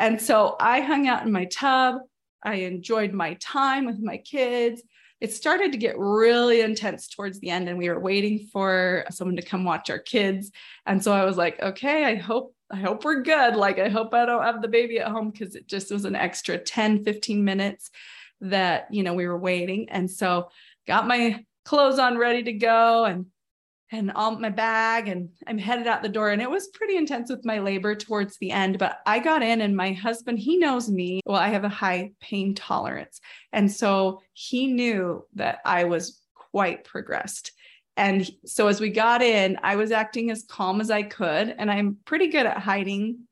[0.00, 2.00] And so I hung out in my tub.
[2.42, 4.82] I enjoyed my time with my kids.
[5.20, 9.36] It started to get really intense towards the end, and we were waiting for someone
[9.36, 10.50] to come watch our kids.
[10.86, 13.56] And so I was like, okay, I hope I hope we're good.
[13.56, 16.14] Like, I hope I don't have the baby at home because it just was an
[16.14, 17.90] extra 10, 15 minutes
[18.40, 19.88] that you know we were waiting.
[19.90, 20.50] And so
[20.86, 23.26] got my clothes on ready to go and
[23.90, 26.30] and all my bag and I'm headed out the door.
[26.30, 29.60] And it was pretty intense with my labor towards the end but I got in
[29.60, 31.20] and my husband he knows me.
[31.24, 33.20] Well I have a high pain tolerance.
[33.52, 36.20] And so he knew that I was
[36.52, 37.52] quite progressed.
[37.96, 41.54] And so as we got in I was acting as calm as I could.
[41.58, 43.27] And I'm pretty good at hiding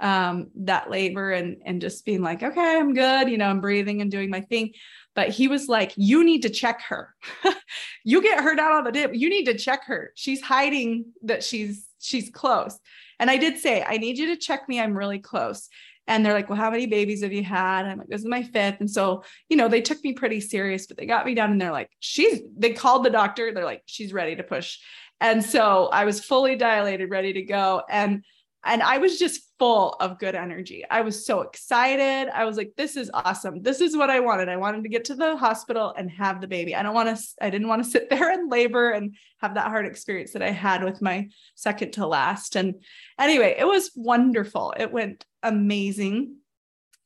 [0.00, 4.00] um, that labor and and just being like, okay, I'm good, you know, I'm breathing
[4.00, 4.72] and doing my thing.
[5.14, 7.14] But he was like, you need to check her.
[8.04, 9.14] you get her down on the dip.
[9.14, 10.12] You need to check her.
[10.14, 12.78] She's hiding that she's she's close.
[13.18, 14.80] And I did say, I need you to check me.
[14.80, 15.68] I'm really close.
[16.06, 17.84] And they're like, well, how many babies have you had?
[17.84, 18.80] I'm like, this is my fifth.
[18.80, 21.60] And so, you know, they took me pretty serious, but they got me down and
[21.60, 23.52] they're like, she's, they called the doctor.
[23.52, 24.78] They're like, she's ready to push.
[25.20, 27.82] And so I was fully dilated, ready to go.
[27.88, 28.24] And
[28.64, 30.84] and I was just full of good energy.
[30.90, 32.28] I was so excited.
[32.32, 33.62] I was like, this is awesome.
[33.62, 34.48] This is what I wanted.
[34.50, 36.76] I wanted to get to the hospital and have the baby.
[36.76, 39.68] I don't want to, I didn't want to sit there and labor and have that
[39.68, 42.56] hard experience that I had with my second to last.
[42.56, 42.74] And
[43.18, 44.74] anyway, it was wonderful.
[44.76, 46.36] It went amazing.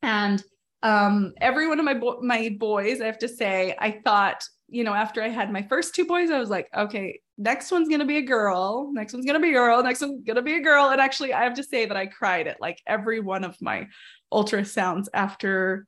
[0.03, 0.43] And
[0.83, 4.83] um, every one of my bo- my boys, I have to say, I thought, you
[4.85, 8.05] know, after I had my first two boys, I was like, okay, next one's gonna
[8.05, 10.89] be a girl, next one's gonna be a girl, next one's gonna be a girl.
[10.89, 13.87] And actually, I have to say that I cried at like every one of my
[14.33, 15.87] ultrasounds after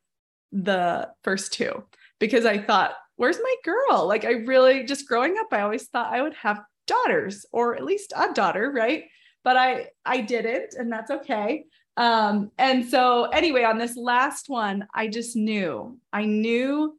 [0.53, 1.85] the first two
[2.21, 4.07] because I thought, where's my girl?
[4.07, 7.85] Like, I really just growing up, I always thought I would have daughters or at
[7.85, 9.05] least a daughter, right?
[9.43, 11.65] But I I didn't, and that's okay.
[11.97, 16.99] Um, and so anyway, on this last one, I just knew, I knew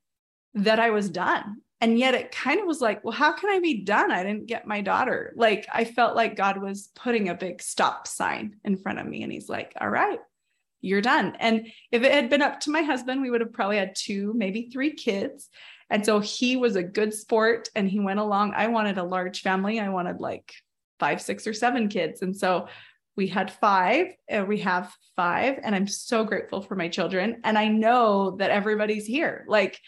[0.55, 1.61] that I was done.
[1.79, 4.11] And yet it kind of was like, well, how can I be done?
[4.11, 5.33] I didn't get my daughter.
[5.35, 9.21] Like I felt like God was putting a big stop sign in front of me.
[9.23, 10.19] And he's like, all right,
[10.81, 11.35] you're done.
[11.39, 14.33] And if it had been up to my husband, we would have probably had two,
[14.35, 15.49] maybe three kids.
[15.89, 18.53] And so he was a good sport and he went along.
[18.55, 19.79] I wanted a large family.
[19.79, 20.53] I wanted like
[20.99, 22.23] five, six, or seven kids.
[22.23, 22.67] And so
[23.17, 27.57] we had five and we have five and i'm so grateful for my children and
[27.57, 29.81] i know that everybody's here like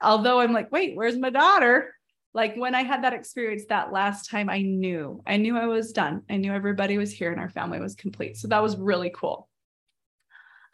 [0.00, 1.92] although i'm like wait where's my daughter?
[2.34, 5.92] Like when i had that experience that last time i knew i knew i was
[5.92, 6.22] done.
[6.28, 8.36] I knew everybody was here and our family was complete.
[8.36, 9.48] So that was really cool.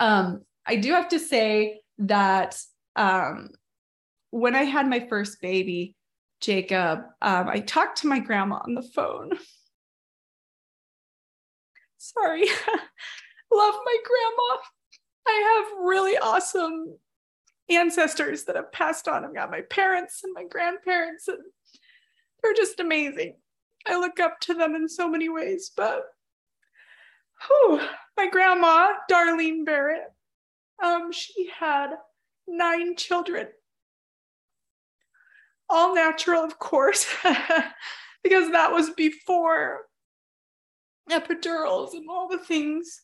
[0.01, 2.59] Um i do have to say that
[2.97, 3.51] um
[4.31, 5.95] when i had my first baby
[6.41, 9.31] jacob um, i talked to my grandma on the phone.
[12.03, 12.43] Sorry.
[13.53, 14.61] Love my grandma.
[15.29, 16.99] I have really awesome
[17.71, 19.25] ancestors that have passed on.
[19.25, 21.39] I've got my parents and my grandparents, and
[22.43, 23.37] they're just amazing.
[23.87, 26.03] I look up to them in so many ways, but
[27.47, 27.81] whew,
[28.17, 30.13] my grandma, Darlene Barrett,
[30.83, 31.91] um, she had
[32.47, 33.49] nine children.
[35.69, 37.07] All natural, of course,
[38.23, 39.87] because that was before
[41.11, 43.03] epidurals and all the things.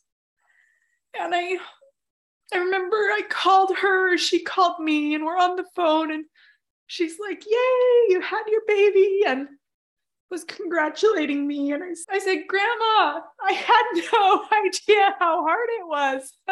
[1.19, 1.59] And I
[2.53, 6.25] I remember I called her, she called me, and we're on the phone, and
[6.87, 9.49] she's like, Yay, you had your baby, and
[10.31, 11.73] was congratulating me.
[11.73, 16.33] And I, I said, Grandma, I had no idea how hard it was.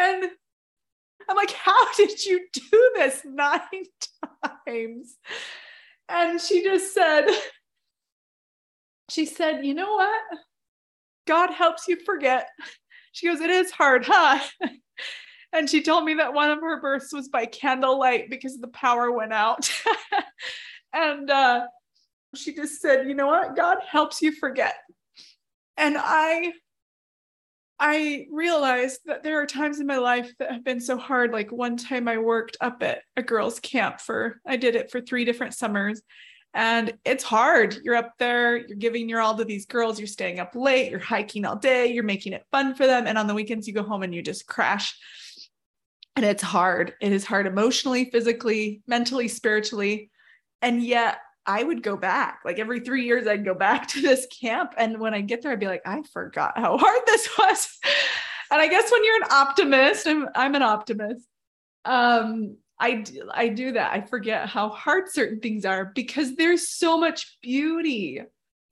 [0.00, 0.30] and
[1.28, 3.60] I'm like, How did you do this nine
[4.66, 5.16] times?
[6.08, 7.26] And she just said,
[9.10, 10.22] she said, You know what?
[11.26, 12.48] God helps you forget.
[13.14, 14.40] She goes, It is hard, huh?
[15.52, 19.10] and she told me that one of her births was by candlelight because the power
[19.12, 19.70] went out.
[20.92, 21.66] and uh,
[22.34, 23.54] she just said, You know what?
[23.54, 24.74] God helps you forget.
[25.76, 26.52] And I
[27.78, 31.32] I realized that there are times in my life that have been so hard.
[31.32, 35.00] Like one time I worked up at a girls' camp for, I did it for
[35.00, 36.02] three different summers.
[36.54, 37.78] And it's hard.
[37.82, 41.00] You're up there, you're giving your all to these girls, you're staying up late, you're
[41.00, 43.08] hiking all day, you're making it fun for them.
[43.08, 44.96] And on the weekends, you go home and you just crash.
[46.14, 46.94] And it's hard.
[47.00, 50.12] It is hard emotionally, physically, mentally, spiritually.
[50.62, 52.40] And yet, I would go back.
[52.44, 54.74] Like every three years, I'd go back to this camp.
[54.76, 57.78] And when I get there, I'd be like, I forgot how hard this was.
[58.50, 61.26] and I guess when you're an optimist, I'm I'm an optimist.
[61.84, 63.92] Um, I do, I do that.
[63.92, 68.20] I forget how hard certain things are because there's so much beauty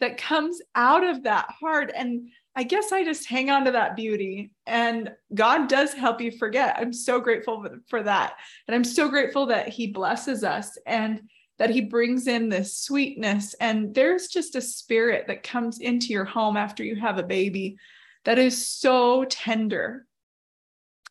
[0.00, 1.92] that comes out of that hard.
[1.94, 6.32] And I guess I just hang on to that beauty and God does help you
[6.32, 6.76] forget.
[6.76, 8.34] I'm so grateful for that.
[8.66, 11.22] And I'm so grateful that He blesses us and
[11.58, 13.54] that He brings in this sweetness.
[13.54, 17.76] And there's just a spirit that comes into your home after you have a baby
[18.24, 20.06] that is so tender.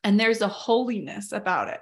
[0.04, 1.80] And there's a holiness about it.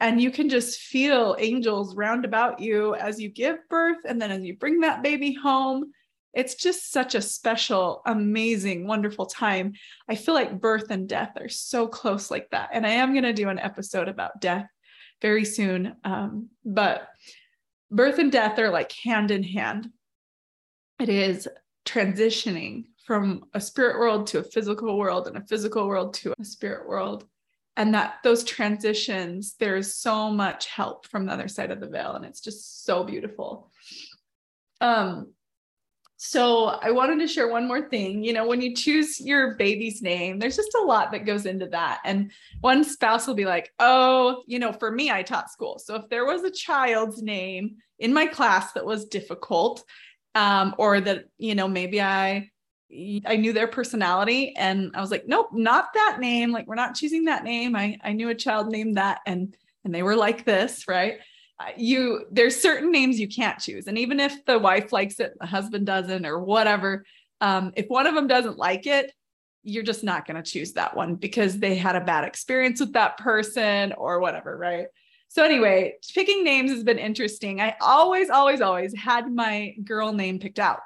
[0.00, 4.30] And you can just feel angels round about you as you give birth and then
[4.30, 5.92] as you bring that baby home
[6.34, 9.74] it's just such a special, amazing, wonderful time.
[10.08, 12.70] I feel like birth and death are so close like that.
[12.72, 14.66] And I am going to do an episode about death
[15.22, 15.94] very soon.
[16.04, 17.08] Um, but
[17.90, 19.90] birth and death are like hand in hand.
[21.00, 21.48] It is
[21.86, 26.44] transitioning from a spirit world to a physical world and a physical world to a
[26.44, 27.26] spirit world
[27.76, 32.12] and that those transitions there's so much help from the other side of the veil
[32.12, 33.70] and it's just so beautiful
[34.80, 35.28] um
[36.26, 38.24] so I wanted to share one more thing.
[38.24, 41.66] You know, when you choose your baby's name, there's just a lot that goes into
[41.66, 42.00] that.
[42.02, 42.30] And
[42.62, 45.78] one spouse will be like, oh, you know, for me, I taught school.
[45.78, 49.84] So if there was a child's name in my class that was difficult,
[50.34, 52.50] um, or that, you know, maybe I
[53.26, 56.52] I knew their personality and I was like, nope, not that name.
[56.52, 57.74] Like we're not choosing that name.
[57.74, 61.18] I, I knew a child named that and and they were like this, right?
[61.76, 65.46] you there's certain names you can't choose and even if the wife likes it the
[65.46, 67.04] husband doesn't or whatever
[67.40, 69.12] um, if one of them doesn't like it
[69.62, 72.92] you're just not going to choose that one because they had a bad experience with
[72.92, 74.86] that person or whatever right
[75.28, 80.38] so anyway picking names has been interesting i always always always had my girl name
[80.38, 80.80] picked out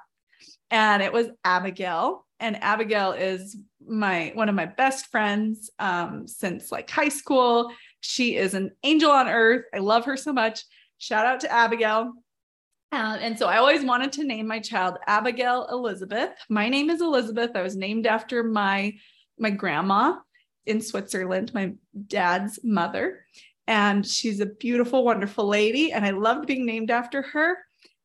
[0.70, 6.70] and it was abigail and abigail is my one of my best friends um, since
[6.70, 9.64] like high school she is an angel on earth.
[9.74, 10.64] I love her so much.
[10.98, 12.12] Shout out to Abigail.
[12.90, 16.30] Uh, and so I always wanted to name my child Abigail Elizabeth.
[16.48, 17.50] My name is Elizabeth.
[17.54, 18.94] I was named after my
[19.38, 20.16] my grandma
[20.66, 21.74] in Switzerland, my
[22.06, 23.24] dad's mother.
[23.66, 25.92] And she's a beautiful, wonderful lady.
[25.92, 27.58] And I loved being named after her.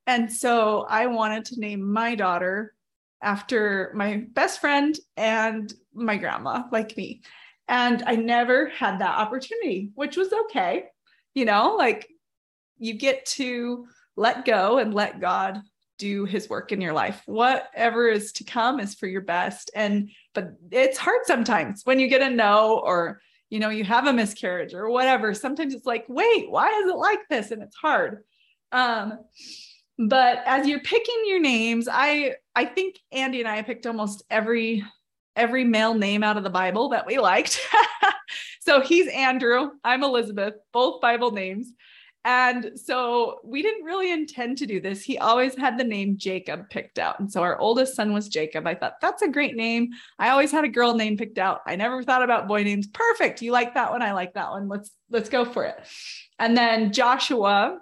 [0.05, 2.73] And so I wanted to name my daughter
[3.21, 7.21] after my best friend and my grandma, like me.
[7.67, 10.85] And I never had that opportunity, which was okay.
[11.33, 12.09] You know, like
[12.77, 15.61] you get to let go and let God
[15.97, 17.21] do his work in your life.
[17.25, 19.71] Whatever is to come is for your best.
[19.73, 24.07] And, but it's hard sometimes when you get a no or, you know, you have
[24.07, 25.33] a miscarriage or whatever.
[25.33, 27.51] Sometimes it's like, wait, why is it like this?
[27.51, 28.23] And it's hard.
[28.71, 29.19] Um,
[29.97, 34.83] but as you're picking your names, I I think Andy and I picked almost every
[35.35, 37.59] every male name out of the Bible that we liked.
[38.61, 41.73] so he's Andrew, I'm Elizabeth, both Bible names.
[42.25, 45.03] And so we didn't really intend to do this.
[45.03, 47.19] He always had the name Jacob picked out.
[47.19, 48.65] And so our oldest son was Jacob.
[48.65, 49.89] I thought that's a great name.
[50.17, 51.59] I always had a girl name picked out.
[51.67, 52.87] I never thought about boy names.
[52.87, 53.41] Perfect.
[53.41, 54.01] You like that one?
[54.01, 54.69] I like that one.
[54.69, 55.75] Let's let's go for it.
[56.39, 57.79] And then Joshua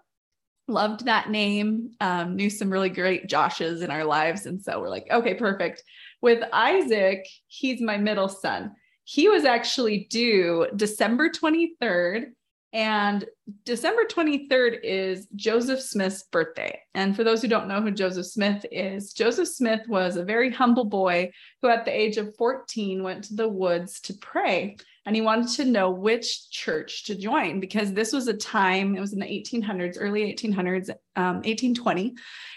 [0.71, 1.91] loved that name.
[1.99, 4.45] Um, knew some really great Joshes in our lives.
[4.45, 5.83] And so we're like, okay, perfect.
[6.21, 8.71] With Isaac, he's my middle son.
[9.03, 12.27] He was actually due December 23rd.
[12.73, 13.25] And
[13.65, 16.79] December 23rd is Joseph Smith's birthday.
[16.93, 20.49] And for those who don't know who Joseph Smith is, Joseph Smith was a very
[20.49, 21.31] humble boy
[21.61, 24.77] who, at the age of 14, went to the woods to pray.
[25.05, 28.99] And he wanted to know which church to join because this was a time, it
[28.99, 32.13] was in the 1800s, early 1800s, um, 1820.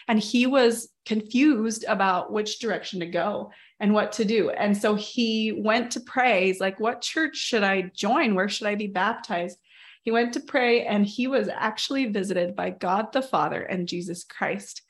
[0.09, 4.51] And he was confused about which direction to go and what to do.
[4.51, 6.47] And so he went to pray.
[6.47, 8.35] He's like, What church should I join?
[8.35, 9.59] Where should I be baptized?
[10.03, 14.23] He went to pray and he was actually visited by God the Father and Jesus
[14.23, 14.83] Christ.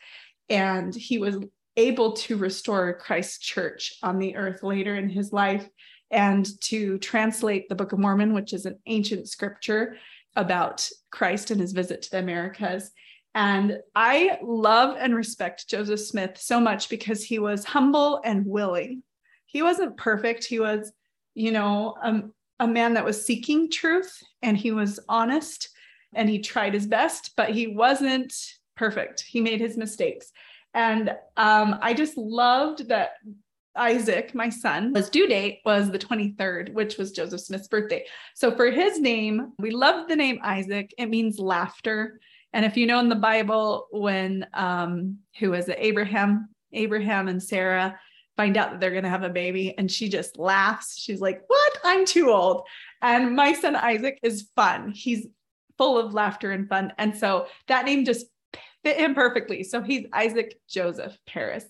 [0.48, 1.38] And he was
[1.76, 5.68] able to restore Christ's church on the earth later in his life
[6.14, 9.96] and to translate the Book of Mormon, which is an ancient scripture
[10.36, 12.92] about Christ and his visit to the Americas.
[13.34, 19.02] And I love and respect Joseph Smith so much because he was humble and willing.
[19.46, 20.44] He wasn't perfect.
[20.44, 20.92] He was,
[21.34, 25.68] you know, um, a man that was seeking truth and he was honest
[26.14, 28.32] and he tried his best, but he wasn't
[28.76, 29.24] perfect.
[29.26, 30.30] He made his mistakes.
[30.74, 33.10] And um, I just loved that
[33.76, 38.04] Isaac, my son, his due date was the 23rd, which was Joseph Smith's birthday.
[38.34, 40.94] So for his name, we love the name Isaac.
[40.98, 42.20] It means laughter.
[42.52, 47.42] And if you know in the Bible, when um, who was it, Abraham, Abraham and
[47.42, 47.98] Sarah
[48.36, 49.76] find out that they're going to have a baby.
[49.76, 50.96] And she just laughs.
[50.98, 51.78] She's like, What?
[51.84, 52.66] I'm too old.
[53.02, 54.92] And my son Isaac is fun.
[54.92, 55.26] He's
[55.78, 56.92] full of laughter and fun.
[56.98, 58.26] And so that name just
[58.84, 59.64] fit him perfectly.
[59.64, 61.64] So he's Isaac Joseph Paris.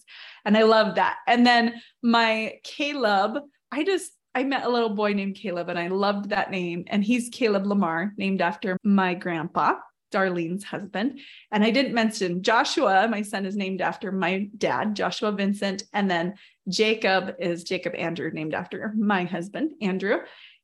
[0.45, 1.19] And I love that.
[1.27, 3.39] And then my Caleb,
[3.73, 6.85] I just, I met a little boy named Caleb and I loved that name.
[6.89, 9.75] And he's Caleb Lamar, named after my grandpa.
[10.15, 11.19] Darlene's husband.
[11.51, 15.83] And I didn't mention Joshua, my son is named after my dad, Joshua Vincent.
[15.93, 16.35] And then
[16.69, 20.19] Jacob is Jacob Andrew, named after my husband, Andrew.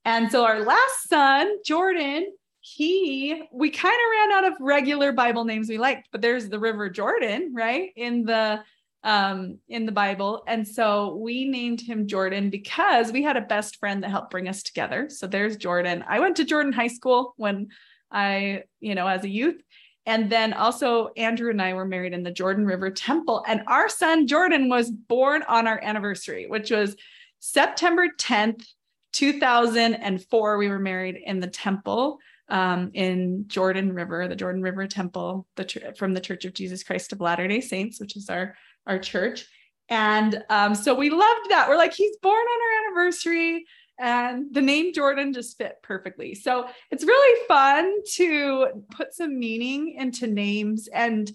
[0.04, 2.26] And so our last son, Jordan,
[2.60, 6.58] he, we kind of ran out of regular Bible names we liked, but there's the
[6.58, 7.90] River Jordan, right?
[7.96, 8.62] In the
[9.02, 10.42] um in the Bible.
[10.46, 14.48] And so we named him Jordan because we had a best friend that helped bring
[14.48, 15.08] us together.
[15.08, 16.04] So there's Jordan.
[16.08, 17.68] I went to Jordan High School when
[18.10, 19.60] I, you know, as a youth.
[20.06, 23.44] And then also, Andrew and I were married in the Jordan River Temple.
[23.46, 26.96] And our son, Jordan, was born on our anniversary, which was
[27.38, 28.66] September 10th,
[29.12, 30.58] 2004.
[30.58, 35.94] We were married in the temple um, in Jordan River, the Jordan River Temple, the
[35.96, 38.56] from the Church of Jesus Christ of Latter day Saints, which is our,
[38.90, 39.46] our church.
[39.88, 41.68] And um, so we loved that.
[41.68, 43.64] We're like, he's born on our anniversary
[44.00, 46.34] and the name Jordan just fit perfectly.
[46.34, 51.30] So it's really fun to put some meaning into names and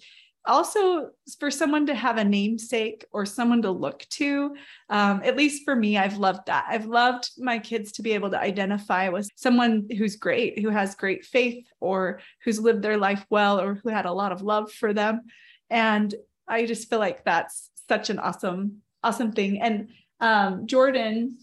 [0.46, 4.56] also for someone to have a namesake or someone to look to.
[4.90, 6.66] Um, at least for me, I've loved that.
[6.68, 10.94] I've loved my kids to be able to identify with someone who's great, who has
[10.94, 14.72] great faith, or who's lived their life well, or who had a lot of love
[14.72, 15.22] for them.
[15.68, 16.14] And
[16.48, 19.60] I just feel like that's such an awesome, awesome thing.
[19.60, 19.88] And
[20.20, 21.36] um, Jordan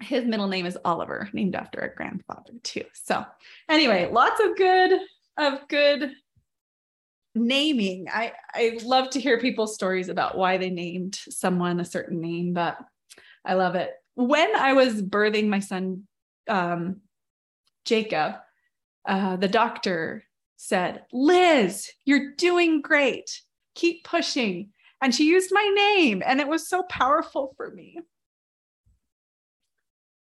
[0.00, 2.84] his middle name is Oliver, named after a grandfather too.
[2.92, 3.24] So
[3.68, 5.00] anyway, lots of good
[5.36, 6.12] of good
[7.34, 8.06] naming.
[8.12, 12.52] I I love to hear people's stories about why they named someone a certain name,
[12.52, 12.78] but
[13.44, 13.90] I love it.
[14.14, 16.06] When I was birthing my son
[16.48, 17.00] um,
[17.84, 18.36] Jacob,
[19.06, 20.24] uh, the doctor
[20.56, 23.42] said, "Liz, you're doing great.
[23.74, 24.72] Keep pushing."
[25.02, 27.98] And she used my name, and it was so powerful for me.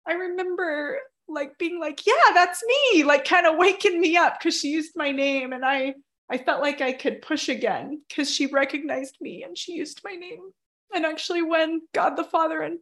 [0.06, 4.58] I remember like being like, yeah, that's me, like kind of waking me up because
[4.58, 5.94] she used my name and I
[6.28, 10.14] I felt like I could push again because she recognized me and she used my
[10.14, 10.52] name.
[10.94, 12.78] And actually, when God the Father and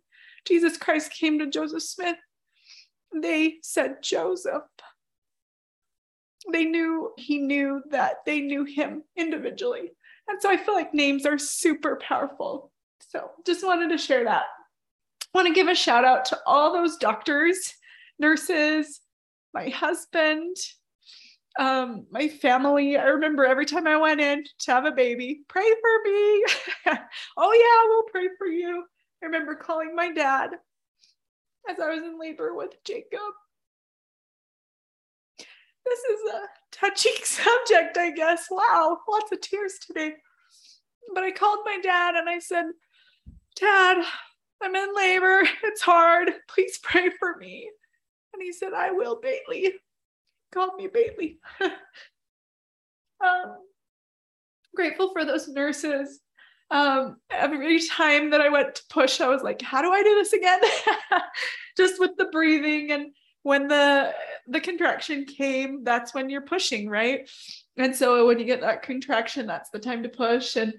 [0.46, 2.16] Jesus Christ came to Joseph Smith,
[3.14, 4.64] they said Joseph.
[6.52, 9.92] They knew he knew that they knew him individually.
[10.29, 12.70] And so I feel like names are super powerful.
[13.01, 14.45] So just wanted to share that
[15.35, 17.74] I want to give a shout out to all those doctors,
[18.18, 19.01] nurses,
[19.53, 20.57] my husband,
[21.59, 22.97] um, my family.
[22.97, 26.45] I remember every time I went in to have a baby, pray for me.
[27.37, 28.85] oh, yeah, we'll pray for you.
[29.22, 30.51] I remember calling my dad
[31.68, 33.20] as I was in labor with Jacob.
[35.89, 36.41] This is a
[36.72, 38.47] touching subject, I guess.
[38.51, 40.14] Wow, lots of tears today.
[41.14, 42.66] But I called my dad and I said,
[43.57, 44.05] Dad,
[44.62, 45.43] I'm in labor.
[45.64, 46.30] It's hard.
[46.49, 47.70] Please pray for me.
[48.32, 49.61] And he said, I will, Bailey.
[49.61, 49.72] He
[50.53, 51.39] called me Bailey.
[51.61, 53.57] um,
[54.74, 56.20] grateful for those nurses.
[56.70, 60.14] Um, every time that I went to push, I was like, how do I do
[60.16, 60.61] this again?
[61.76, 63.12] Just with the breathing and
[63.43, 64.14] when the
[64.47, 67.28] the contraction came, that's when you're pushing, right?
[67.76, 70.74] And so when you get that contraction, that's the time to push and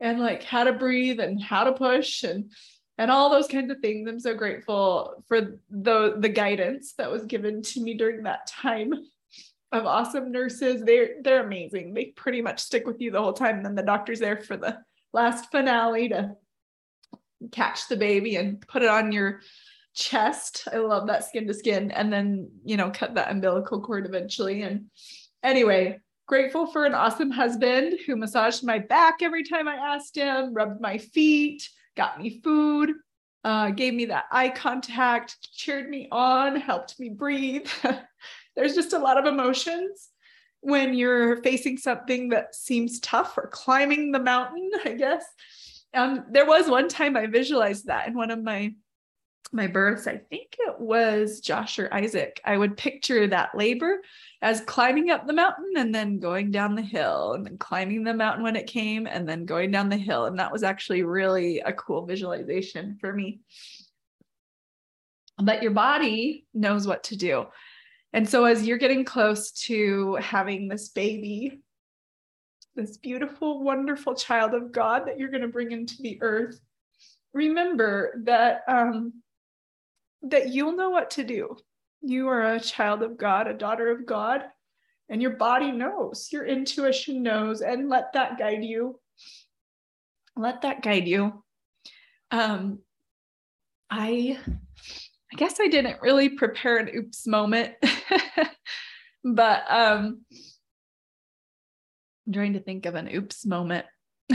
[0.00, 2.50] and like how to breathe and how to push and
[2.98, 4.08] and all those kinds of things.
[4.08, 8.92] I'm so grateful for the the guidance that was given to me during that time
[9.72, 10.82] of awesome nurses.
[10.84, 11.94] They're they're amazing.
[11.94, 13.56] They pretty much stick with you the whole time.
[13.56, 14.78] And then the doctor's there for the
[15.12, 16.36] last finale to
[17.50, 19.40] catch the baby and put it on your
[19.94, 20.68] chest.
[20.72, 21.90] I love that skin to skin.
[21.90, 24.62] And then, you know, cut that umbilical cord eventually.
[24.62, 24.86] And
[25.42, 30.54] anyway, grateful for an awesome husband who massaged my back every time I asked him,
[30.54, 32.92] rubbed my feet, got me food,
[33.44, 37.68] uh, gave me that eye contact, cheered me on, helped me breathe.
[38.56, 40.08] There's just a lot of emotions
[40.60, 45.24] when you're facing something that seems tough or climbing the mountain, I guess.
[45.94, 48.74] Um, there was one time I visualized that in one of my
[49.52, 54.00] my births, I think it was Josh or Isaac, I would picture that labor
[54.40, 58.14] as climbing up the mountain and then going down the hill and then climbing the
[58.14, 60.24] mountain when it came and then going down the hill.
[60.24, 63.40] And that was actually really a cool visualization for me.
[65.38, 67.46] But your body knows what to do.
[68.12, 71.60] And so as you're getting close to having this baby,
[72.74, 76.60] this beautiful, wonderful child of God that you're going to bring into the earth,
[77.32, 79.21] remember that um,
[80.22, 81.56] that you'll know what to do.
[82.00, 84.42] You are a child of God, a daughter of God,
[85.08, 88.98] and your body knows, your intuition knows, and let that guide you.
[90.36, 91.44] Let that guide you.
[92.30, 92.78] Um,
[93.90, 94.38] I
[95.32, 97.74] I guess I didn't really prepare an oops moment,
[99.24, 100.22] but um,
[102.26, 103.86] I'm trying to think of an oops moment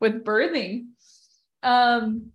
[0.00, 0.88] with birthing.
[1.62, 2.32] Um,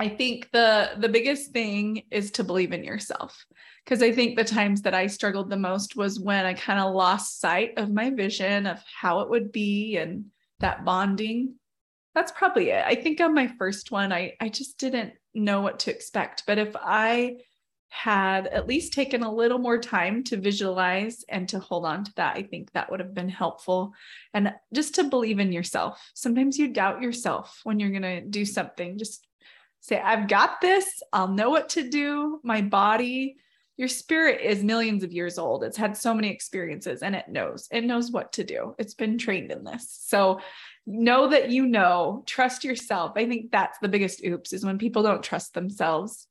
[0.00, 3.44] I think the the biggest thing is to believe in yourself
[3.84, 6.94] because I think the times that I struggled the most was when I kind of
[6.94, 10.24] lost sight of my vision of how it would be and
[10.60, 11.56] that bonding.
[12.14, 12.82] That's probably it.
[12.82, 16.44] I think on my first one I I just didn't know what to expect.
[16.46, 17.36] But if I
[17.90, 22.12] had at least taken a little more time to visualize and to hold on to
[22.16, 23.92] that, I think that would have been helpful.
[24.32, 26.00] And just to believe in yourself.
[26.14, 28.96] Sometimes you doubt yourself when you're going to do something.
[28.96, 29.26] Just
[29.80, 31.02] say, I've got this.
[31.12, 32.40] I'll know what to do.
[32.42, 33.36] My body,
[33.76, 35.64] your spirit is millions of years old.
[35.64, 38.74] It's had so many experiences and it knows, it knows what to do.
[38.78, 39.98] It's been trained in this.
[40.02, 40.40] So
[40.86, 43.12] know that you know, trust yourself.
[43.16, 46.26] I think that's the biggest oops is when people don't trust themselves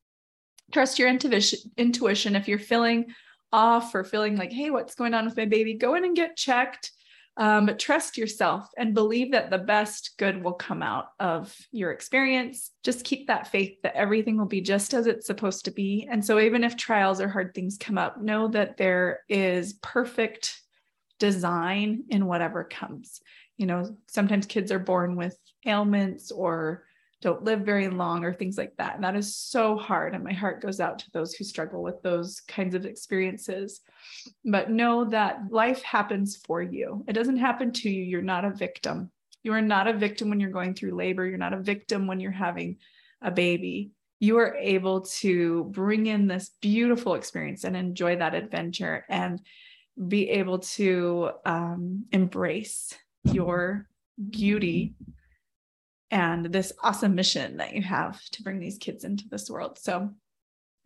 [0.72, 3.06] trust your intuition intuition if you're feeling
[3.52, 6.38] off or feeling like hey what's going on with my baby go in and get
[6.38, 6.92] checked
[7.40, 11.92] um, but trust yourself and believe that the best good will come out of your
[11.92, 12.72] experience.
[12.84, 16.06] Just keep that faith that everything will be just as it's supposed to be.
[16.12, 20.62] And so even if trials or hard things come up know that there is perfect
[21.18, 23.22] design in whatever comes.
[23.56, 26.84] You know sometimes kids are born with ailments or
[27.22, 28.96] don't live very long or things like that.
[28.96, 30.16] And that is so hard.
[30.16, 33.82] And my heart goes out to those who struggle with those kinds of experiences.
[34.46, 38.04] But know that life happens for you, it doesn't happen to you.
[38.04, 39.12] You're not a victim.
[39.44, 41.26] You are not a victim when you're going through labor.
[41.26, 42.78] You're not a victim when you're having
[43.22, 43.92] a baby.
[44.20, 49.42] You are able to bring in this beautiful experience and enjoy that adventure and
[50.08, 52.94] be able to um, embrace
[53.24, 53.88] your
[54.30, 54.96] beauty
[56.12, 59.78] and this awesome mission that you have to bring these kids into this world.
[59.80, 60.10] So,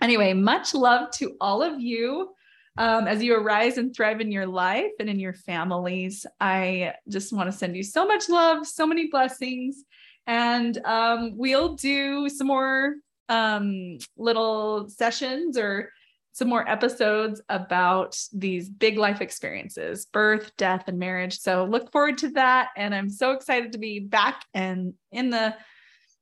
[0.01, 2.33] anyway, much love to all of you.
[2.75, 7.31] Um, as you arise and thrive in your life and in your families, I just
[7.31, 9.83] want to send you so much love, so many blessings.
[10.25, 12.95] And um, we'll do some more
[13.29, 15.91] um, little sessions or
[16.33, 21.39] some more episodes about these big life experiences birth, death, and marriage.
[21.39, 22.69] So look forward to that.
[22.75, 25.55] And I'm so excited to be back and in the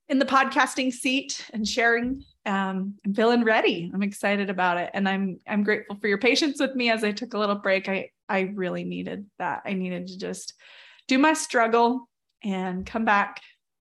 [0.09, 3.91] in the podcasting seat and sharing um, I'm feeling ready.
[3.93, 4.89] I'm excited about it.
[4.93, 7.87] And I'm I'm grateful for your patience with me as I took a little break.
[7.87, 9.61] I I really needed that.
[9.65, 10.53] I needed to just
[11.07, 12.09] do my struggle
[12.43, 13.41] and come back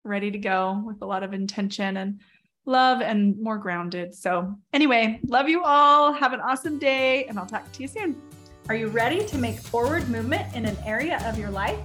[0.04, 2.22] ready to go with a lot of intention and
[2.66, 4.14] love and more grounded.
[4.14, 6.14] So, anyway, love you all.
[6.14, 8.22] Have an awesome day, and I'll talk to you soon.
[8.70, 11.80] Are you ready to make forward movement in an area of your life?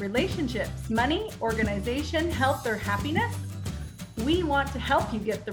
[0.00, 3.34] Relationships, money, organization, health, or happiness?
[4.24, 5.42] We want to help you get the